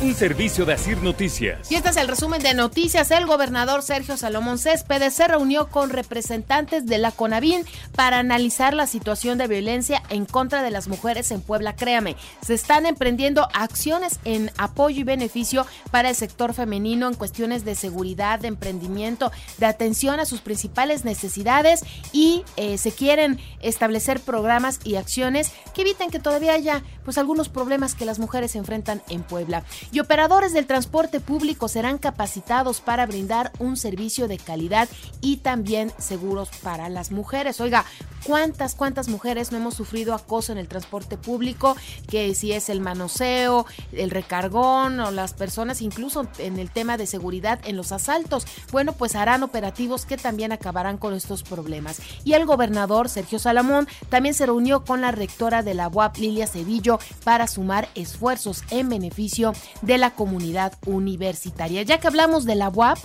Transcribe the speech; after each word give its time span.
un 0.00 0.14
servicio 0.14 0.64
de 0.64 0.74
Asir 0.74 1.02
Noticias. 1.02 1.70
Y 1.72 1.74
este 1.74 1.88
es 1.88 1.96
el 1.96 2.06
resumen 2.06 2.40
de 2.40 2.54
noticias. 2.54 3.10
El 3.10 3.26
gobernador 3.26 3.82
Sergio 3.82 4.16
Salomón 4.16 4.58
Céspedes 4.58 5.14
se 5.14 5.26
reunió 5.26 5.68
con 5.68 5.90
representantes 5.90 6.86
de 6.86 6.98
la 6.98 7.10
CONAVIN 7.10 7.64
para 7.96 8.18
analizar 8.18 8.74
la 8.74 8.86
situación 8.86 9.38
de 9.38 9.48
violencia 9.48 10.02
en 10.08 10.24
contra 10.24 10.62
de 10.62 10.70
las 10.70 10.86
mujeres 10.86 11.32
en 11.32 11.40
Puebla. 11.40 11.74
Créame, 11.74 12.16
se 12.42 12.54
están 12.54 12.86
emprendiendo 12.86 13.48
acciones 13.54 14.20
en 14.24 14.52
apoyo 14.56 15.00
y 15.00 15.04
beneficio 15.04 15.66
para 15.90 16.10
el 16.10 16.14
sector 16.14 16.54
femenino 16.54 17.08
en 17.08 17.14
cuestiones 17.14 17.64
de 17.64 17.74
seguridad, 17.74 18.38
de 18.38 18.48
emprendimiento, 18.48 19.32
de 19.58 19.66
atención 19.66 20.20
a 20.20 20.26
sus 20.26 20.40
principales 20.40 21.04
necesidades 21.04 21.82
y 22.12 22.44
eh, 22.56 22.78
se 22.78 22.92
quieren 22.92 23.40
establecer 23.60 24.20
programas 24.20 24.78
y 24.84 24.94
acciones 24.94 25.50
que 25.74 25.80
eviten 25.80 26.10
que 26.10 26.20
todavía 26.20 26.52
haya 26.52 26.84
pues 27.04 27.18
algunos 27.18 27.48
problemas 27.48 27.94
que 27.96 28.04
las 28.04 28.18
mujeres 28.18 28.54
enfrentan 28.54 29.02
en 29.08 29.22
Puebla 29.22 29.64
y 29.92 30.00
operadores 30.00 30.52
del 30.52 30.66
transporte 30.66 31.20
público 31.20 31.68
serán 31.68 31.98
capacitados 31.98 32.80
para 32.80 33.06
brindar 33.06 33.52
un 33.58 33.76
servicio 33.76 34.28
de 34.28 34.38
calidad 34.38 34.88
y 35.20 35.38
también 35.38 35.92
seguros 35.98 36.50
para 36.62 36.88
las 36.88 37.10
mujeres. 37.10 37.60
Oiga, 37.60 37.84
¿cuántas, 38.24 38.74
cuántas 38.74 39.08
mujeres 39.08 39.52
no 39.52 39.58
hemos 39.58 39.74
sufrido 39.74 40.14
acoso 40.14 40.52
en 40.52 40.58
el 40.58 40.68
transporte 40.68 41.16
público? 41.16 41.76
Que 42.08 42.34
si 42.34 42.52
es 42.52 42.68
el 42.68 42.80
manoseo, 42.80 43.66
el 43.92 44.10
recargón 44.10 45.00
o 45.00 45.10
las 45.10 45.32
personas 45.32 45.82
incluso 45.82 46.26
en 46.38 46.58
el 46.58 46.70
tema 46.70 46.96
de 46.96 47.06
seguridad 47.06 47.60
en 47.64 47.76
los 47.76 47.92
asaltos. 47.92 48.46
Bueno, 48.72 48.92
pues 48.92 49.14
harán 49.14 49.42
operativos 49.42 50.04
que 50.04 50.16
también 50.16 50.52
acabarán 50.52 50.98
con 50.98 51.14
estos 51.14 51.42
problemas. 51.42 52.00
Y 52.24 52.34
el 52.34 52.46
gobernador 52.46 53.08
Sergio 53.08 53.38
Salamón 53.38 53.88
también 54.08 54.34
se 54.34 54.46
reunió 54.46 54.84
con 54.84 55.00
la 55.00 55.12
rectora 55.12 55.62
de 55.62 55.74
la 55.74 55.88
UAP, 55.88 56.18
Lilia 56.18 56.46
Cedillo, 56.46 56.98
para 57.24 57.46
sumar 57.46 57.88
esfuerzos 57.94 58.62
en 58.70 58.88
beneficio 58.88 59.52
de 59.82 59.98
la 59.98 60.10
comunidad 60.10 60.72
universitaria. 60.86 61.82
Ya 61.82 61.98
que 61.98 62.06
hablamos 62.06 62.44
de 62.44 62.54
la 62.54 62.68
UAP, 62.68 62.98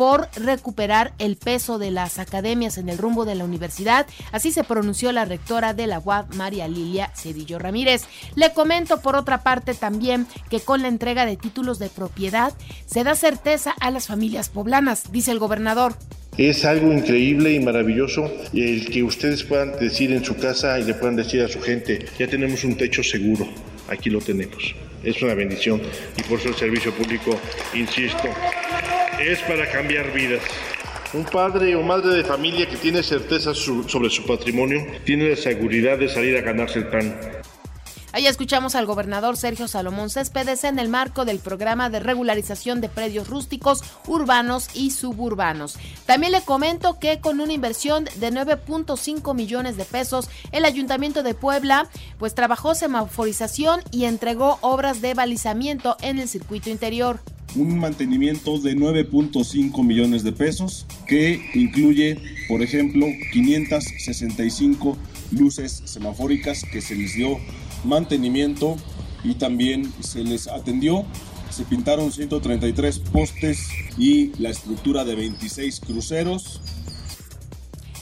por 0.00 0.28
recuperar 0.34 1.12
el 1.18 1.36
peso 1.36 1.78
de 1.78 1.90
las 1.90 2.18
academias 2.18 2.78
en 2.78 2.88
el 2.88 2.96
rumbo 2.96 3.26
de 3.26 3.34
la 3.34 3.44
universidad, 3.44 4.06
así 4.32 4.50
se 4.50 4.64
pronunció 4.64 5.12
la 5.12 5.26
rectora 5.26 5.74
de 5.74 5.86
la 5.86 5.98
UAP, 5.98 6.34
María 6.36 6.68
Lilia 6.68 7.12
Cedillo 7.14 7.58
Ramírez. 7.58 8.04
Le 8.34 8.54
comento 8.54 9.02
por 9.02 9.14
otra 9.14 9.42
parte 9.42 9.74
también 9.74 10.26
que 10.48 10.60
con 10.60 10.80
la 10.80 10.88
entrega 10.88 11.26
de 11.26 11.36
títulos 11.36 11.78
de 11.78 11.90
propiedad 11.90 12.54
se 12.86 13.04
da 13.04 13.14
certeza 13.14 13.74
a 13.78 13.90
las 13.90 14.06
familias 14.06 14.48
poblanas, 14.48 15.12
dice 15.12 15.32
el 15.32 15.38
gobernador. 15.38 15.94
Es 16.38 16.64
algo 16.64 16.92
increíble 16.92 17.52
y 17.52 17.60
maravilloso 17.60 18.32
el 18.54 18.88
que 18.88 19.02
ustedes 19.02 19.44
puedan 19.44 19.78
decir 19.78 20.12
en 20.12 20.24
su 20.24 20.34
casa 20.36 20.78
y 20.78 20.84
le 20.84 20.94
puedan 20.94 21.16
decir 21.16 21.42
a 21.42 21.48
su 21.48 21.60
gente, 21.60 22.06
ya 22.18 22.26
tenemos 22.26 22.64
un 22.64 22.76
techo 22.76 23.02
seguro, 23.02 23.46
aquí 23.88 24.08
lo 24.08 24.20
tenemos 24.20 24.74
es 25.04 25.22
una 25.22 25.34
bendición 25.34 25.80
y 26.16 26.22
por 26.22 26.38
eso 26.38 26.48
el 26.48 26.54
servicio 26.54 26.92
público, 26.92 27.38
insisto, 27.74 28.28
es 29.20 29.40
para 29.40 29.70
cambiar 29.70 30.12
vidas. 30.12 30.42
Un 31.12 31.24
padre 31.24 31.74
o 31.74 31.82
madre 31.82 32.14
de 32.14 32.24
familia 32.24 32.68
que 32.68 32.76
tiene 32.76 33.02
certeza 33.02 33.52
sobre 33.54 34.10
su 34.10 34.24
patrimonio 34.26 34.86
tiene 35.04 35.30
la 35.30 35.36
seguridad 35.36 35.98
de 35.98 36.08
salir 36.08 36.36
a 36.36 36.40
ganarse 36.40 36.78
el 36.78 36.86
pan 36.86 37.39
Ahí 38.12 38.26
escuchamos 38.26 38.74
al 38.74 38.86
gobernador 38.86 39.36
Sergio 39.36 39.68
Salomón 39.68 40.10
Céspedes 40.10 40.64
en 40.64 40.80
el 40.80 40.88
marco 40.88 41.24
del 41.24 41.38
programa 41.38 41.90
de 41.90 42.00
regularización 42.00 42.80
de 42.80 42.88
predios 42.88 43.28
rústicos, 43.28 43.84
urbanos 44.08 44.68
y 44.74 44.90
suburbanos. 44.90 45.76
También 46.06 46.32
le 46.32 46.42
comento 46.42 46.98
que 46.98 47.20
con 47.20 47.40
una 47.40 47.52
inversión 47.52 48.06
de 48.16 48.32
9.5 48.32 49.34
millones 49.34 49.76
de 49.76 49.84
pesos, 49.84 50.28
el 50.50 50.64
Ayuntamiento 50.64 51.22
de 51.22 51.34
Puebla 51.34 51.88
pues 52.18 52.34
trabajó 52.34 52.74
semaforización 52.74 53.80
y 53.92 54.04
entregó 54.06 54.58
obras 54.60 55.00
de 55.00 55.14
balizamiento 55.14 55.96
en 56.02 56.18
el 56.18 56.28
circuito 56.28 56.68
interior 56.68 57.20
un 57.56 57.80
mantenimiento 57.80 58.58
de 58.58 58.76
9.5 58.76 59.84
millones 59.84 60.22
de 60.22 60.30
pesos 60.30 60.86
que 61.08 61.42
incluye, 61.54 62.16
por 62.46 62.62
ejemplo, 62.62 63.06
565 63.32 64.96
luces 65.32 65.82
semafóricas 65.84 66.64
que 66.64 66.80
se 66.80 66.94
les 66.94 67.14
dio 67.14 67.38
mantenimiento 67.84 68.76
y 69.24 69.34
también 69.34 69.92
se 70.00 70.24
les 70.24 70.48
atendió. 70.48 71.04
Se 71.50 71.64
pintaron 71.64 72.12
133 72.12 72.98
postes 72.98 73.68
y 73.98 74.32
la 74.40 74.50
estructura 74.50 75.04
de 75.04 75.16
26 75.16 75.80
cruceros 75.80 76.60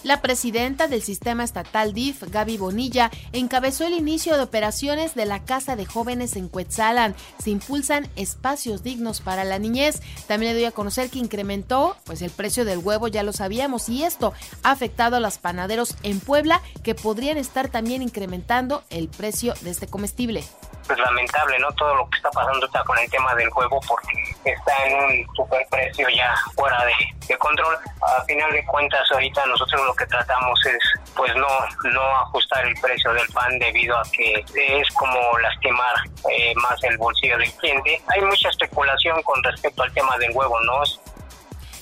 la 0.08 0.22
presidenta 0.22 0.88
del 0.88 1.02
sistema 1.02 1.44
estatal 1.44 1.92
DIF, 1.92 2.22
Gaby 2.30 2.56
Bonilla, 2.56 3.10
encabezó 3.32 3.86
el 3.86 3.92
inicio 3.92 4.36
de 4.36 4.42
operaciones 4.42 5.14
de 5.14 5.26
la 5.26 5.44
Casa 5.44 5.76
de 5.76 5.84
Jóvenes 5.84 6.34
en 6.34 6.48
Cuetzalan. 6.48 7.14
Se 7.44 7.50
impulsan 7.50 8.08
espacios 8.16 8.82
dignos 8.82 9.20
para 9.20 9.44
la 9.44 9.58
niñez. 9.58 10.00
También 10.26 10.52
le 10.52 10.60
doy 10.60 10.64
a 10.64 10.72
conocer 10.72 11.10
que 11.10 11.18
incrementó 11.18 11.94
pues 12.04 12.22
el 12.22 12.30
precio 12.30 12.64
del 12.64 12.78
huevo, 12.78 13.08
ya 13.08 13.22
lo 13.22 13.34
sabíamos, 13.34 13.90
y 13.90 14.04
esto 14.04 14.32
ha 14.62 14.70
afectado 14.70 15.16
a 15.16 15.20
los 15.20 15.36
panaderos 15.36 15.94
en 16.02 16.20
Puebla 16.20 16.62
que 16.82 16.94
podrían 16.94 17.36
estar 17.36 17.68
también 17.68 18.00
incrementando 18.00 18.84
el 18.88 19.08
precio 19.08 19.52
de 19.60 19.70
este 19.70 19.88
comestible 19.88 20.42
pues 20.88 20.98
lamentable, 20.98 21.58
¿no? 21.58 21.70
Todo 21.72 21.94
lo 21.94 22.08
que 22.08 22.16
está 22.16 22.30
pasando 22.30 22.64
está 22.66 22.82
con 22.82 22.98
el 22.98 23.08
tema 23.10 23.34
del 23.34 23.50
huevo 23.54 23.78
porque 23.86 24.16
está 24.44 24.86
en 24.86 24.94
un 24.94 25.36
superprecio 25.36 26.08
ya 26.08 26.34
fuera 26.56 26.82
de, 26.86 27.36
control. 27.36 27.76
A 28.00 28.24
final 28.24 28.50
de 28.52 28.64
cuentas, 28.64 29.06
ahorita 29.12 29.44
nosotros 29.46 29.84
lo 29.84 29.94
que 29.94 30.06
tratamos 30.06 30.58
es, 30.64 30.78
pues, 31.14 31.34
no, 31.36 31.46
no 31.92 32.16
ajustar 32.20 32.66
el 32.66 32.74
precio 32.80 33.12
del 33.12 33.28
pan 33.28 33.58
debido 33.58 33.98
a 33.98 34.02
que 34.10 34.42
es 34.54 34.88
como 34.94 35.38
lastimar 35.38 35.94
eh, 36.30 36.54
más 36.56 36.82
el 36.84 36.96
bolsillo 36.96 37.36
del 37.36 37.52
cliente. 37.54 38.00
Hay 38.08 38.22
mucha 38.22 38.48
especulación 38.48 39.22
con 39.22 39.42
respecto 39.42 39.82
al 39.82 39.92
tema 39.92 40.16
del 40.16 40.30
huevo, 40.34 40.58
¿no? 40.60 40.82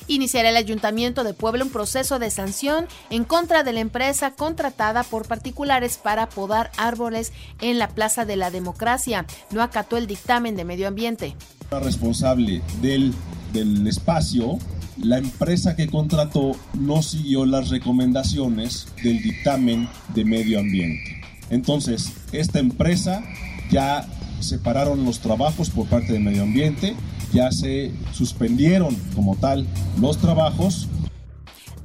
Iniciará 0.08 0.50
el 0.50 0.56
Ayuntamiento 0.56 1.24
de 1.24 1.34
Puebla 1.34 1.64
un 1.64 1.70
proceso 1.70 2.18
de 2.18 2.30
sanción 2.30 2.86
en 3.10 3.24
contra 3.24 3.62
de 3.62 3.72
la 3.72 3.80
empresa 3.80 4.32
contratada 4.32 5.02
por 5.02 5.26
particulares 5.26 5.98
para 5.98 6.28
podar 6.28 6.70
árboles 6.76 7.32
en 7.60 7.78
la 7.78 7.88
Plaza 7.88 8.24
de 8.24 8.36
la 8.36 8.50
Democracia. 8.50 9.26
No 9.50 9.62
acató 9.62 9.96
el 9.96 10.06
dictamen 10.06 10.56
de 10.56 10.64
medio 10.64 10.88
ambiente. 10.88 11.36
La 11.70 11.80
responsable 11.80 12.62
del, 12.80 13.12
del 13.52 13.86
espacio 13.86 14.58
la 15.02 15.18
empresa 15.18 15.76
que 15.76 15.88
contrató 15.88 16.56
no 16.74 17.02
siguió 17.02 17.44
las 17.44 17.68
recomendaciones 17.68 18.88
del 19.02 19.22
dictamen 19.22 19.88
de 20.14 20.24
medio 20.24 20.58
ambiente. 20.58 21.20
Entonces, 21.50 22.12
esta 22.32 22.58
empresa 22.58 23.22
ya 23.70 24.06
separaron 24.40 25.04
los 25.04 25.20
trabajos 25.20 25.70
por 25.70 25.86
parte 25.86 26.12
de 26.12 26.20
medio 26.20 26.42
ambiente, 26.42 26.94
ya 27.36 27.52
se 27.52 27.92
suspendieron 28.14 28.96
como 29.14 29.36
tal 29.36 29.66
los 30.00 30.16
trabajos 30.16 30.88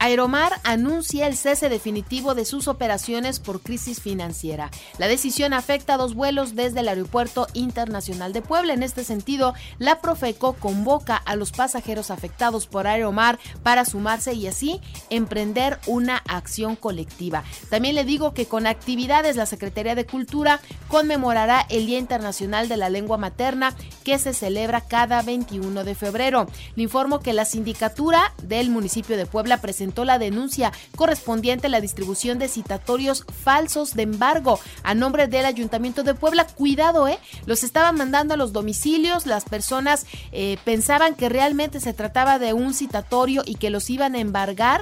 Aeromar 0.03 0.59
anuncia 0.63 1.27
el 1.27 1.37
cese 1.37 1.69
definitivo 1.69 2.33
de 2.33 2.43
sus 2.43 2.67
operaciones 2.67 3.39
por 3.39 3.61
crisis 3.61 4.01
financiera. 4.01 4.71
La 4.97 5.07
decisión 5.07 5.53
afecta 5.53 5.93
a 5.93 5.97
dos 5.97 6.15
vuelos 6.15 6.55
desde 6.55 6.79
el 6.79 6.87
Aeropuerto 6.87 7.45
Internacional 7.53 8.33
de 8.33 8.41
Puebla. 8.41 8.73
En 8.73 8.81
este 8.81 9.03
sentido, 9.03 9.53
la 9.77 10.01
Profeco 10.01 10.53
convoca 10.53 11.17
a 11.17 11.35
los 11.35 11.51
pasajeros 11.51 12.09
afectados 12.09 12.65
por 12.65 12.87
Aeromar 12.87 13.37
para 13.61 13.85
sumarse 13.85 14.33
y 14.33 14.47
así 14.47 14.81
emprender 15.11 15.77
una 15.85 16.17
acción 16.27 16.75
colectiva. 16.75 17.43
También 17.69 17.93
le 17.93 18.03
digo 18.03 18.33
que 18.33 18.47
con 18.47 18.65
actividades 18.65 19.35
la 19.35 19.45
Secretaría 19.45 19.93
de 19.93 20.07
Cultura 20.07 20.61
conmemorará 20.87 21.67
el 21.69 21.85
Día 21.85 21.99
Internacional 21.99 22.69
de 22.69 22.77
la 22.77 22.89
Lengua 22.89 23.17
Materna 23.17 23.75
que 24.03 24.17
se 24.17 24.33
celebra 24.33 24.81
cada 24.81 25.21
21 25.21 25.83
de 25.83 25.93
febrero. 25.93 26.47
Le 26.75 26.81
informo 26.81 27.19
que 27.19 27.33
la 27.33 27.45
sindicatura 27.45 28.33
del 28.41 28.71
municipio 28.71 29.15
de 29.15 29.27
Puebla 29.27 29.61
presentó 29.61 29.90
la 30.05 30.19
denuncia 30.19 30.71
correspondiente 30.95 31.67
a 31.67 31.69
la 31.69 31.81
distribución 31.81 32.39
de 32.39 32.47
citatorios 32.47 33.25
falsos 33.43 33.93
de 33.93 34.03
embargo 34.03 34.59
a 34.83 34.93
nombre 34.93 35.27
del 35.27 35.45
Ayuntamiento 35.45 36.03
de 36.03 36.13
Puebla. 36.13 36.47
Cuidado, 36.47 37.07
¿eh? 37.07 37.19
Los 37.45 37.63
estaban 37.63 37.95
mandando 37.95 38.33
a 38.33 38.37
los 38.37 38.53
domicilios, 38.53 39.25
las 39.25 39.45
personas 39.45 40.05
eh, 40.31 40.57
pensaban 40.65 41.15
que 41.15 41.29
realmente 41.29 41.79
se 41.79 41.93
trataba 41.93 42.39
de 42.39 42.53
un 42.53 42.73
citatorio 42.73 43.43
y 43.45 43.55
que 43.55 43.69
los 43.69 43.89
iban 43.89 44.15
a 44.15 44.19
embargar 44.19 44.81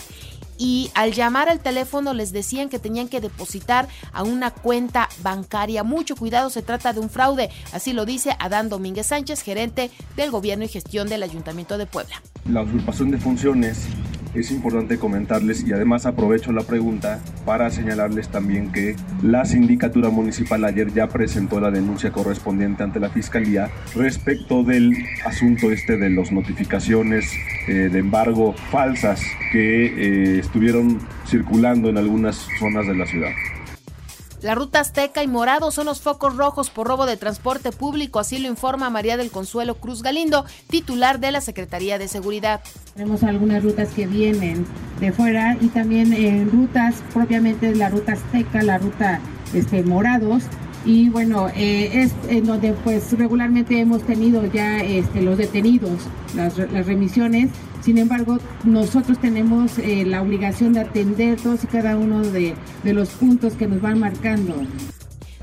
y 0.59 0.91
al 0.93 1.13
llamar 1.13 1.49
al 1.49 1.61
teléfono 1.61 2.13
les 2.13 2.31
decían 2.33 2.69
que 2.69 2.77
tenían 2.77 3.07
que 3.07 3.21
depositar 3.21 3.87
a 4.11 4.23
una 4.23 4.51
cuenta 4.51 5.07
bancaria. 5.23 5.83
Mucho 5.83 6.15
cuidado, 6.15 6.49
se 6.49 6.61
trata 6.61 6.93
de 6.93 6.99
un 6.99 7.09
fraude, 7.09 7.49
así 7.71 7.93
lo 7.93 8.05
dice 8.05 8.35
Adán 8.39 8.69
Domínguez 8.69 9.07
Sánchez, 9.07 9.41
gerente 9.41 9.89
del 10.17 10.29
gobierno 10.29 10.65
y 10.65 10.67
gestión 10.67 11.07
del 11.07 11.23
Ayuntamiento 11.23 11.77
de 11.77 11.85
Puebla. 11.85 12.21
La 12.45 12.61
usurpación 12.61 13.09
de 13.09 13.17
funciones 13.17 13.87
es 14.33 14.51
importante 14.51 14.97
comentarles 14.97 15.65
y 15.67 15.73
además 15.73 16.05
aprovecho 16.05 16.51
la 16.51 16.61
pregunta 16.61 17.19
para 17.45 17.69
señalarles 17.69 18.29
también 18.29 18.71
que 18.71 18.95
la 19.21 19.45
sindicatura 19.45 20.09
municipal 20.09 20.63
ayer 20.65 20.93
ya 20.93 21.07
presentó 21.07 21.59
la 21.59 21.71
denuncia 21.71 22.11
correspondiente 22.11 22.83
ante 22.83 22.99
la 22.99 23.09
fiscalía 23.09 23.69
respecto 23.95 24.63
del 24.63 24.93
asunto 25.25 25.71
este 25.71 25.97
de 25.97 26.09
las 26.09 26.31
notificaciones 26.31 27.31
eh, 27.67 27.89
de 27.91 27.99
embargo 27.99 28.53
falsas 28.71 29.21
que 29.51 29.85
eh, 29.85 30.39
estuvieron 30.39 30.99
circulando 31.27 31.89
en 31.89 31.97
algunas 31.97 32.47
zonas 32.59 32.87
de 32.87 32.95
la 32.95 33.05
ciudad. 33.05 33.31
La 34.41 34.55
ruta 34.55 34.79
Azteca 34.79 35.21
y 35.21 35.27
Morado 35.27 35.69
son 35.69 35.87
los 35.87 35.99
focos 35.99 36.37
rojos 36.37 36.69
por 36.69 36.87
robo 36.87 37.05
de 37.05 37.17
transporte 37.17 37.73
público, 37.73 38.19
así 38.19 38.37
lo 38.37 38.47
informa 38.47 38.89
María 38.89 39.17
del 39.17 39.31
Consuelo 39.31 39.75
Cruz 39.75 40.01
Galindo, 40.01 40.45
titular 40.69 41.19
de 41.19 41.31
la 41.31 41.41
Secretaría 41.41 41.97
de 41.97 42.07
Seguridad. 42.07 42.61
Tenemos 42.93 43.23
algunas 43.23 43.63
rutas 43.63 43.89
que 43.89 44.07
vienen 44.07 44.65
de 45.01 45.11
fuera 45.11 45.57
y 45.59 45.67
también 45.67 46.13
en 46.13 46.49
rutas 46.49 46.95
propiamente 47.13 47.75
la 47.75 47.89
ruta 47.89 48.13
Azteca, 48.13 48.63
la 48.63 48.77
ruta 48.77 49.19
este, 49.53 49.83
Morados, 49.83 50.43
y 50.85 51.09
bueno, 51.09 51.49
eh, 51.55 51.89
es 51.93 52.13
en 52.29 52.45
donde 52.45 52.73
pues 52.83 53.17
regularmente 53.17 53.79
hemos 53.79 54.03
tenido 54.03 54.45
ya 54.45 54.79
este, 54.79 55.21
los 55.21 55.37
detenidos, 55.37 56.07
las, 56.35 56.57
las 56.57 56.85
remisiones 56.85 57.49
sin 57.81 57.97
embargo, 57.97 58.39
nosotros 58.65 59.19
tenemos 59.19 59.79
eh, 59.79 60.03
la 60.05 60.21
obligación 60.21 60.73
de 60.73 60.81
atender 60.81 61.39
todos 61.39 61.63
y 61.63 61.67
cada 61.67 61.97
uno 61.97 62.21
de, 62.21 62.53
de 62.83 62.93
los 62.93 63.09
puntos 63.09 63.53
que 63.53 63.67
nos 63.67 63.81
van 63.81 63.99
marcando. 63.99 64.53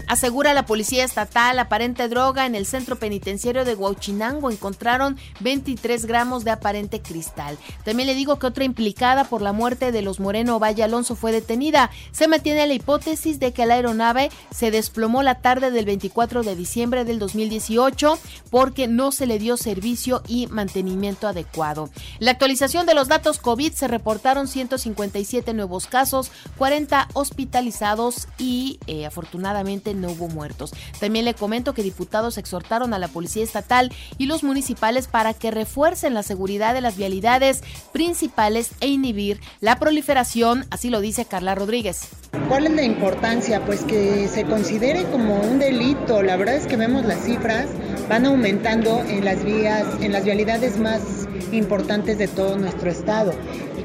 Asegura 0.08 0.54
la 0.54 0.66
policía 0.66 1.04
estatal 1.04 1.58
aparente 1.58 2.08
droga 2.08 2.46
en 2.46 2.54
el 2.54 2.64
centro 2.64 2.96
penitenciario 2.96 3.64
de 3.64 3.74
Huachinango. 3.74 4.50
Encontraron 4.50 5.16
23 5.40 6.06
gramos 6.06 6.44
de 6.44 6.52
aparente 6.52 7.02
cristal. 7.02 7.58
También 7.84 8.06
le 8.06 8.14
digo 8.14 8.38
que 8.38 8.46
otra 8.46 8.64
implicada 8.64 9.24
por 9.24 9.42
la 9.42 9.52
muerte 9.52 9.90
de 9.90 10.02
los 10.02 10.20
Moreno 10.20 10.60
Valle 10.60 10.84
Alonso 10.84 11.16
fue 11.16 11.32
detenida. 11.32 11.90
Se 12.12 12.28
mantiene 12.28 12.66
la 12.68 12.74
hipótesis 12.74 13.40
de 13.40 13.52
que 13.52 13.66
la 13.66 13.74
aeronave 13.74 14.30
se 14.50 14.70
desplomó 14.70 15.24
la 15.24 15.40
tarde 15.40 15.72
del 15.72 15.84
24 15.84 16.44
de 16.44 16.54
diciembre 16.54 17.04
del 17.04 17.18
2018 17.18 18.18
porque 18.50 18.86
no 18.86 19.10
se 19.10 19.26
le 19.26 19.40
dio 19.40 19.56
servicio 19.56 20.22
y 20.28 20.46
mantenimiento 20.46 21.26
adecuado. 21.26 21.90
La 22.20 22.30
actualización 22.30 22.86
de 22.86 22.94
los 22.94 23.08
datos 23.08 23.38
COVID 23.38 23.72
se 23.72 23.88
reportaron 23.88 24.46
157 24.46 25.52
nuevos 25.52 25.86
casos, 25.86 26.30
40 26.58 27.08
hospitalizados 27.14 28.28
y 28.38 28.78
eh, 28.86 29.06
afortunadamente 29.06 29.95
no 29.96 30.10
hubo 30.10 30.28
muertos. 30.28 30.72
También 31.00 31.25
le 31.25 31.34
comento 31.34 31.75
que 31.75 31.82
diputados 31.82 32.38
exhortaron 32.38 32.94
a 32.94 32.98
la 32.98 33.08
Policía 33.08 33.44
Estatal 33.44 33.93
y 34.19 34.26
los 34.26 34.43
municipales 34.43 35.08
para 35.08 35.34
que 35.34 35.50
refuercen 35.50 36.14
la 36.14 36.22
seguridad 36.22 36.75
de 36.75 36.81
las 36.81 36.96
vialidades 36.96 37.62
principales 37.93 38.70
e 38.81 38.88
inhibir 38.88 39.40
la 39.60 39.78
proliferación, 39.78 40.66
así 40.70 40.90
lo 40.90 41.00
dice 41.00 41.25
Carla 41.25 41.54
Rodríguez. 41.54 42.08
¿Cuál 42.48 42.66
es 42.66 42.72
la 42.75 42.82
importancia? 42.82 43.64
Pues 43.64 43.82
que 43.82 44.28
se 44.28 44.44
considere 44.44 45.04
como 45.04 45.40
un 45.40 45.58
delito. 45.58 46.22
La 46.22 46.37
verdad 46.37 46.56
es 46.56 46.66
que 46.66 46.76
vemos 46.76 47.04
las 47.04 47.25
cifras, 47.25 47.66
van 48.08 48.26
aumentando 48.26 49.02
en 49.08 49.25
las 49.25 49.44
vías, 49.44 49.84
en 50.00 50.12
las 50.12 50.25
vialidades 50.25 50.78
más 50.78 51.28
importantes 51.52 52.19
de 52.19 52.28
todo 52.28 52.56
nuestro 52.56 52.90
estado 52.90 53.32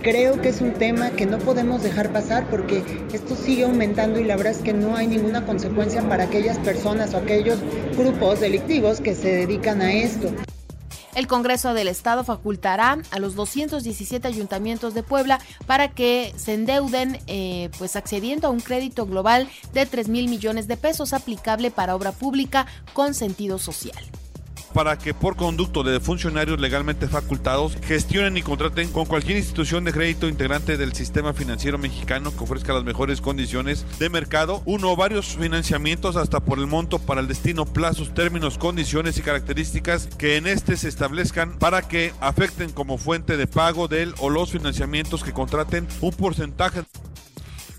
creo 0.01 0.41
que 0.41 0.49
es 0.49 0.61
un 0.61 0.73
tema 0.73 1.11
que 1.11 1.25
no 1.25 1.37
podemos 1.37 1.83
dejar 1.83 2.11
pasar 2.11 2.47
porque 2.49 2.83
esto 3.13 3.35
sigue 3.35 3.63
aumentando 3.63 4.19
y 4.19 4.23
la 4.23 4.35
verdad 4.35 4.53
es 4.53 4.59
que 4.59 4.73
no 4.73 4.95
hay 4.95 5.07
ninguna 5.07 5.45
consecuencia 5.45 6.01
para 6.01 6.25
aquellas 6.25 6.57
personas 6.59 7.13
o 7.13 7.17
aquellos 7.17 7.59
grupos 7.97 8.39
delictivos 8.39 8.99
que 8.99 9.15
se 9.15 9.29
dedican 9.29 9.81
a 9.81 9.93
esto. 9.93 10.31
El 11.15 11.27
Congreso 11.27 11.73
del 11.73 11.87
Estado 11.87 12.23
facultará 12.23 12.97
a 13.11 13.19
los 13.19 13.35
217 13.35 14.27
ayuntamientos 14.27 14.93
de 14.93 15.03
Puebla 15.03 15.39
para 15.65 15.89
que 15.89 16.33
se 16.37 16.53
endeuden, 16.53 17.19
eh, 17.27 17.69
pues 17.77 17.95
accediendo 17.95 18.47
a 18.47 18.51
un 18.51 18.61
crédito 18.61 19.05
global 19.05 19.49
de 19.73 19.85
3 19.85 20.07
mil 20.07 20.29
millones 20.29 20.67
de 20.67 20.77
pesos 20.77 21.13
aplicable 21.13 21.71
para 21.71 21.95
obra 21.95 22.11
pública 22.11 22.65
con 22.93 23.13
sentido 23.13 23.59
social 23.59 24.03
para 24.73 24.97
que 24.97 25.13
por 25.13 25.35
conducto 25.35 25.83
de 25.83 25.99
funcionarios 25.99 26.59
legalmente 26.59 27.07
facultados 27.07 27.77
gestionen 27.83 28.37
y 28.37 28.41
contraten 28.41 28.91
con 28.91 29.05
cualquier 29.05 29.37
institución 29.37 29.83
de 29.83 29.93
crédito 29.93 30.27
integrante 30.27 30.77
del 30.77 30.93
sistema 30.93 31.33
financiero 31.33 31.77
mexicano 31.77 32.31
que 32.35 32.43
ofrezca 32.43 32.73
las 32.73 32.83
mejores 32.83 33.21
condiciones 33.21 33.85
de 33.99 34.09
mercado, 34.09 34.61
uno 34.65 34.91
o 34.91 34.95
varios 34.95 35.37
financiamientos 35.37 36.15
hasta 36.15 36.39
por 36.39 36.59
el 36.59 36.67
monto 36.67 36.99
para 36.99 37.21
el 37.21 37.27
destino, 37.27 37.65
plazos, 37.65 38.13
términos, 38.13 38.57
condiciones 38.57 39.17
y 39.17 39.21
características 39.21 40.07
que 40.17 40.37
en 40.37 40.47
este 40.47 40.77
se 40.77 40.87
establezcan 40.87 41.57
para 41.57 41.87
que 41.87 42.13
afecten 42.19 42.71
como 42.71 42.97
fuente 42.97 43.37
de 43.37 43.47
pago 43.47 43.87
del 43.87 44.13
o 44.19 44.29
los 44.29 44.51
financiamientos 44.51 45.23
que 45.23 45.33
contraten 45.33 45.87
un 46.01 46.11
porcentaje 46.11 46.83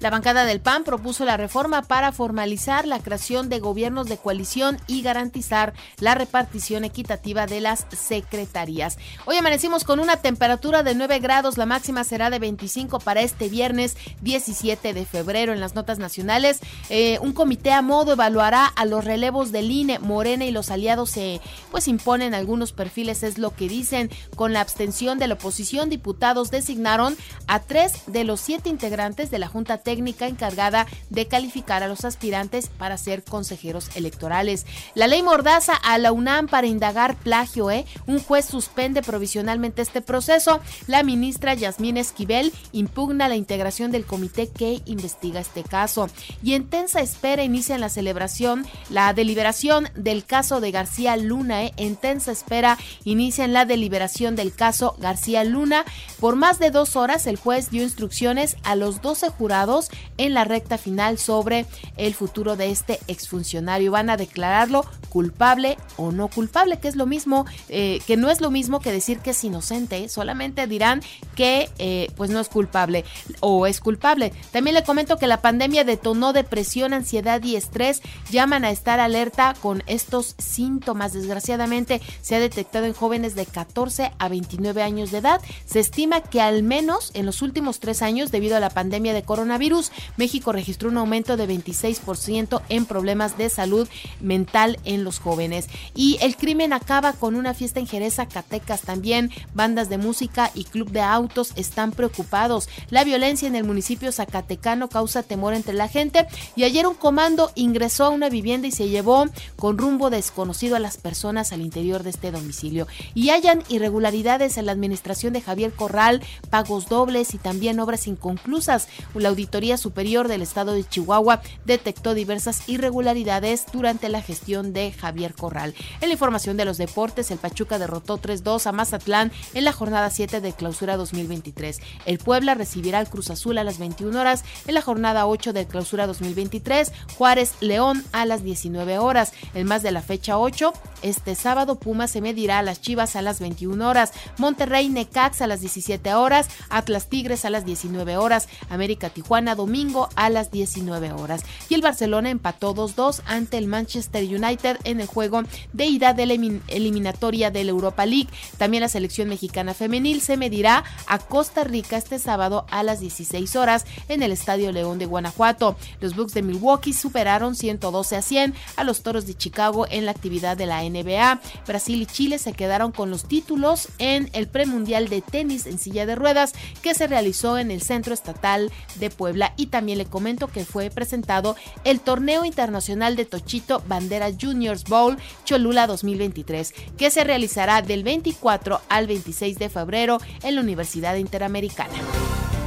la 0.02 0.10
bancada 0.10 0.44
del 0.44 0.60
PAN 0.60 0.82
propuso 0.82 1.24
la 1.24 1.36
reforma 1.36 1.82
para 1.82 2.10
formalizar 2.10 2.88
la 2.88 2.98
creación 2.98 3.48
de 3.48 3.60
gobiernos 3.60 4.08
de 4.08 4.16
coalición 4.16 4.78
y 4.88 5.00
garantizar 5.00 5.74
la 6.00 6.16
repartición 6.16 6.82
equitativa 6.82 7.46
de 7.46 7.60
las 7.60 7.86
secretarías. 7.90 8.98
Hoy 9.26 9.36
amanecimos 9.36 9.84
con 9.84 10.00
una 10.00 10.16
temperatura 10.16 10.82
de 10.82 10.96
9 10.96 11.20
grados, 11.20 11.56
la 11.56 11.66
máxima 11.66 12.02
será 12.02 12.30
de 12.30 12.40
25 12.40 12.98
para 12.98 13.20
este 13.20 13.48
viernes 13.48 13.96
17 14.22 14.92
de 14.92 15.06
febrero 15.06 15.52
en 15.52 15.60
las 15.60 15.76
notas 15.76 16.00
nacionales. 16.00 16.58
Eh, 16.90 17.20
un 17.20 17.32
comité 17.32 17.70
a 17.70 17.80
modo 17.80 18.14
evaluará 18.14 18.66
a 18.66 18.84
los 18.86 19.04
relevos 19.04 19.52
del 19.52 19.70
INE, 19.70 20.00
Morena 20.00 20.44
y 20.44 20.50
los 20.50 20.72
aliados 20.72 21.10
se 21.10 21.40
pues 21.70 21.86
imponen 21.86 22.34
algunos 22.34 22.72
perfiles, 22.72 23.22
es 23.22 23.38
lo 23.38 23.54
que 23.54 23.68
dicen. 23.68 24.10
Con 24.34 24.52
la 24.52 24.62
abstención 24.62 25.20
de 25.20 25.28
la 25.28 25.34
oposición, 25.34 25.90
diputados 25.90 26.50
designaron 26.50 27.16
a 27.46 27.60
tres 27.60 28.02
de 28.08 28.24
los 28.24 28.40
siete 28.40 28.68
integrantes 28.68 29.30
de 29.30 29.38
la 29.38 29.46
Junta 29.46 29.78
Técnica 29.78 29.91
técnica 29.92 30.26
encargada 30.26 30.86
de 31.10 31.28
calificar 31.28 31.82
a 31.82 31.88
los 31.88 32.06
aspirantes 32.06 32.68
para 32.78 32.96
ser 32.96 33.24
consejeros 33.24 33.90
electorales. 33.94 34.64
La 34.94 35.06
ley 35.06 35.22
Mordaza 35.22 35.74
a 35.74 35.98
la 35.98 36.12
UNAM 36.12 36.46
para 36.46 36.66
indagar 36.66 37.14
plagio, 37.16 37.70
¿eh? 37.70 37.84
Un 38.06 38.18
juez 38.18 38.46
suspende 38.46 39.02
provisionalmente 39.02 39.82
este 39.82 40.00
proceso. 40.00 40.60
La 40.86 41.02
ministra 41.02 41.52
Yasmín 41.52 41.98
Esquivel 41.98 42.54
impugna 42.72 43.28
la 43.28 43.36
integración 43.36 43.90
del 43.90 44.06
comité 44.06 44.48
que 44.48 44.80
investiga 44.86 45.40
este 45.40 45.62
caso. 45.62 46.08
Y 46.42 46.54
en 46.54 46.70
tensa 46.70 47.02
espera 47.02 47.44
inician 47.44 47.82
la 47.82 47.90
celebración, 47.90 48.64
la 48.88 49.12
deliberación 49.12 49.90
del 49.94 50.24
caso 50.24 50.62
de 50.62 50.70
García 50.70 51.18
Luna, 51.18 51.64
¿eh? 51.64 51.74
En 51.76 51.96
tensa 51.96 52.32
espera 52.32 52.78
inician 53.04 53.52
la 53.52 53.66
deliberación 53.66 54.36
del 54.36 54.54
caso 54.54 54.96
García 54.98 55.44
Luna. 55.44 55.84
Por 56.18 56.36
más 56.36 56.58
de 56.58 56.70
dos 56.70 56.96
horas 56.96 57.26
el 57.26 57.36
juez 57.36 57.68
dio 57.68 57.82
instrucciones 57.82 58.56
a 58.62 58.74
los 58.74 59.02
12 59.02 59.28
jurados 59.28 59.81
en 60.18 60.34
la 60.34 60.44
recta 60.44 60.78
final 60.78 61.18
sobre 61.18 61.66
el 61.96 62.14
futuro 62.14 62.56
de 62.56 62.70
este 62.70 63.00
exfuncionario. 63.08 63.92
Van 63.92 64.10
a 64.10 64.16
declararlo 64.16 64.84
culpable 65.08 65.76
o 65.96 66.10
no 66.10 66.28
culpable, 66.28 66.78
que 66.78 66.88
es 66.88 66.96
lo 66.96 67.06
mismo, 67.06 67.44
eh, 67.68 68.00
que 68.06 68.16
no 68.16 68.30
es 68.30 68.40
lo 68.40 68.50
mismo 68.50 68.80
que 68.80 68.92
decir 68.92 69.18
que 69.18 69.30
es 69.30 69.44
inocente, 69.44 70.08
solamente 70.08 70.66
dirán 70.66 71.02
que 71.34 71.68
eh, 71.78 72.10
pues 72.16 72.30
no 72.30 72.40
es 72.40 72.48
culpable 72.48 73.04
o 73.40 73.66
es 73.66 73.80
culpable. 73.80 74.32
También 74.52 74.74
le 74.74 74.84
comento 74.84 75.18
que 75.18 75.26
la 75.26 75.42
pandemia 75.42 75.84
detonó 75.84 76.32
depresión, 76.32 76.94
ansiedad 76.94 77.42
y 77.42 77.56
estrés, 77.56 78.00
llaman 78.30 78.64
a 78.64 78.70
estar 78.70 79.00
alerta 79.00 79.54
con 79.60 79.82
estos 79.86 80.34
síntomas. 80.38 81.12
Desgraciadamente 81.12 82.00
se 82.20 82.36
ha 82.36 82.40
detectado 82.40 82.86
en 82.86 82.94
jóvenes 82.94 83.34
de 83.34 83.46
14 83.46 84.12
a 84.18 84.28
29 84.28 84.82
años 84.82 85.10
de 85.10 85.18
edad. 85.18 85.40
Se 85.66 85.80
estima 85.80 86.20
que 86.20 86.40
al 86.40 86.62
menos 86.62 87.10
en 87.14 87.26
los 87.26 87.42
últimos 87.42 87.80
tres 87.80 88.02
años, 88.02 88.30
debido 88.30 88.56
a 88.56 88.60
la 88.60 88.70
pandemia 88.70 89.12
de 89.12 89.22
coronavirus, 89.22 89.71
México 90.16 90.52
registró 90.52 90.88
un 90.88 90.98
aumento 90.98 91.36
de 91.36 91.48
26% 91.48 92.62
en 92.68 92.86
problemas 92.86 93.38
de 93.38 93.48
salud 93.48 93.88
mental 94.20 94.78
en 94.84 95.04
los 95.04 95.18
jóvenes. 95.18 95.68
Y 95.94 96.18
el 96.20 96.36
crimen 96.36 96.72
acaba 96.72 97.12
con 97.12 97.34
una 97.34 97.54
fiesta 97.54 97.80
en 97.80 97.86
Jerez, 97.86 98.14
Zacatecas. 98.16 98.82
También 98.82 99.30
bandas 99.54 99.88
de 99.88 99.98
música 99.98 100.50
y 100.54 100.64
club 100.64 100.90
de 100.90 101.00
autos 101.00 101.52
están 101.56 101.92
preocupados. 101.92 102.68
La 102.90 103.04
violencia 103.04 103.48
en 103.48 103.56
el 103.56 103.64
municipio 103.64 104.12
zacatecano 104.12 104.88
causa 104.88 105.22
temor 105.22 105.54
entre 105.54 105.74
la 105.74 105.88
gente 105.88 106.26
y 106.56 106.64
ayer 106.64 106.86
un 106.86 106.94
comando 106.94 107.50
ingresó 107.54 108.04
a 108.04 108.10
una 108.10 108.28
vivienda 108.28 108.66
y 108.66 108.72
se 108.72 108.88
llevó 108.88 109.26
con 109.56 109.78
rumbo 109.78 110.10
desconocido 110.10 110.76
a 110.76 110.80
las 110.80 110.96
personas 110.96 111.52
al 111.52 111.60
interior 111.60 112.02
de 112.02 112.10
este 112.10 112.30
domicilio. 112.30 112.86
Y 113.14 113.30
hayan 113.30 113.62
irregularidades 113.68 114.58
en 114.58 114.66
la 114.66 114.72
administración 114.72 115.32
de 115.32 115.40
Javier 115.40 115.72
Corral, 115.72 116.22
pagos 116.50 116.88
dobles 116.88 117.34
y 117.34 117.38
también 117.38 117.80
obras 117.80 118.06
inconclusas. 118.06 118.88
La 119.14 119.28
auditoría 119.28 119.61
Superior 119.62 120.28
del 120.28 120.42
Estado 120.42 120.72
de 120.72 120.84
Chihuahua 120.84 121.40
detectó 121.64 122.14
diversas 122.14 122.68
irregularidades 122.68 123.64
durante 123.72 124.08
la 124.08 124.20
gestión 124.20 124.72
de 124.72 124.92
Javier 124.92 125.34
Corral. 125.34 125.74
En 126.00 126.08
la 126.08 126.14
información 126.14 126.56
de 126.56 126.64
los 126.64 126.78
deportes, 126.78 127.30
el 127.30 127.38
Pachuca 127.38 127.78
derrotó 127.78 128.20
3-2 128.20 128.66
a 128.66 128.72
Mazatlán 128.72 129.32
en 129.54 129.64
la 129.64 129.72
jornada 129.72 130.10
7 130.10 130.40
de 130.40 130.52
clausura 130.52 130.96
2023. 130.96 131.80
El 132.06 132.18
Puebla 132.18 132.54
recibirá 132.54 132.98
al 132.98 133.08
Cruz 133.08 133.30
Azul 133.30 133.58
a 133.58 133.64
las 133.64 133.78
21 133.78 134.20
horas 134.20 134.44
en 134.66 134.74
la 134.74 134.82
jornada 134.82 135.26
8 135.26 135.52
de 135.52 135.66
clausura 135.66 136.06
2023. 136.06 136.92
Juárez 137.16 137.54
León 137.60 138.04
a 138.12 138.26
las 138.26 138.42
19 138.42 138.98
horas. 138.98 139.32
En 139.54 139.66
más 139.66 139.82
de 139.82 139.92
la 139.92 140.02
fecha 140.02 140.38
8, 140.38 140.72
este 141.02 141.34
sábado 141.34 141.78
Puma 141.78 142.06
se 142.06 142.20
medirá 142.20 142.58
a 142.58 142.62
las 142.62 142.80
Chivas 142.80 143.16
a 143.16 143.22
las 143.22 143.40
21 143.40 143.88
horas. 143.88 144.12
Monterrey 144.38 144.88
Necax 144.88 145.40
a 145.42 145.46
las 145.46 145.60
17 145.60 146.14
horas. 146.14 146.48
Atlas 146.68 147.08
Tigres 147.08 147.44
a 147.44 147.50
las 147.50 147.64
19 147.64 148.16
horas. 148.16 148.48
América 148.70 149.10
Tijuana 149.10 149.41
domingo 149.54 150.08
a 150.14 150.30
las 150.30 150.50
19 150.50 151.12
horas. 151.12 151.42
Y 151.68 151.74
el 151.74 151.82
Barcelona 151.82 152.30
empató 152.30 152.74
2-2 152.74 153.22
ante 153.26 153.58
el 153.58 153.66
Manchester 153.66 154.24
United 154.24 154.78
en 154.84 155.00
el 155.00 155.06
juego 155.06 155.42
de 155.72 155.86
ida 155.86 156.14
de 156.14 156.26
la 156.26 156.34
eliminatoria 156.68 157.50
de 157.50 157.64
la 157.64 157.70
Europa 157.70 158.06
League. 158.06 158.28
También 158.58 158.82
la 158.82 158.88
selección 158.88 159.28
mexicana 159.28 159.74
femenil 159.74 160.20
se 160.20 160.36
medirá 160.36 160.84
a 161.06 161.18
Costa 161.18 161.64
Rica 161.64 161.96
este 161.96 162.18
sábado 162.18 162.66
a 162.70 162.82
las 162.82 163.00
16 163.00 163.56
horas 163.56 163.84
en 164.08 164.22
el 164.22 164.32
Estadio 164.32 164.72
León 164.72 164.98
de 164.98 165.06
Guanajuato. 165.06 165.76
Los 166.00 166.16
Bucks 166.16 166.34
de 166.34 166.42
Milwaukee 166.42 166.92
superaron 166.92 167.54
112 167.54 168.16
a 168.16 168.22
100 168.22 168.54
a 168.76 168.84
los 168.84 169.02
Toros 169.02 169.26
de 169.26 169.34
Chicago 169.34 169.86
en 169.90 170.06
la 170.06 170.12
actividad 170.12 170.56
de 170.56 170.66
la 170.66 170.82
NBA. 170.82 171.40
Brasil 171.66 172.02
y 172.02 172.06
Chile 172.06 172.38
se 172.38 172.52
quedaron 172.52 172.92
con 172.92 173.10
los 173.10 173.24
títulos 173.24 173.88
en 173.98 174.30
el 174.32 174.48
premundial 174.48 175.08
de 175.08 175.22
tenis 175.22 175.66
en 175.66 175.78
silla 175.78 176.06
de 176.06 176.14
ruedas 176.14 176.52
que 176.82 176.94
se 176.94 177.06
realizó 177.06 177.58
en 177.58 177.70
el 177.70 177.82
Centro 177.82 178.14
Estatal 178.14 178.70
de 178.96 179.10
Y 179.56 179.66
también 179.66 179.98
le 179.98 180.06
comento 180.06 180.48
que 180.48 180.64
fue 180.64 180.90
presentado 180.90 181.56
el 181.84 182.00
Torneo 182.00 182.44
Internacional 182.44 183.16
de 183.16 183.24
Tochito 183.24 183.82
Bandera 183.86 184.30
Juniors 184.38 184.84
Bowl 184.84 185.16
Cholula 185.44 185.86
2023 185.86 186.74
que 186.96 187.10
se 187.10 187.24
realizará 187.24 187.82
del 187.82 188.04
24 188.04 188.80
al 188.88 189.06
26 189.06 189.58
de 189.58 189.68
febrero 189.68 190.18
en 190.42 190.54
la 190.54 190.60
Universidad 190.60 191.16
Interamericana. 191.16 191.94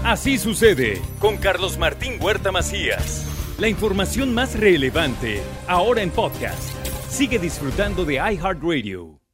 Así 0.03 0.37
sucede 0.37 1.01
con 1.19 1.37
Carlos 1.37 1.77
Martín 1.77 2.21
Huerta 2.21 2.51
Macías. 2.51 3.25
La 3.57 3.67
información 3.67 4.33
más 4.33 4.59
relevante 4.59 5.41
ahora 5.67 6.01
en 6.01 6.11
podcast. 6.11 6.69
Sigue 7.09 7.39
disfrutando 7.39 8.05
de 8.05 8.15
iHeartRadio. 8.15 9.24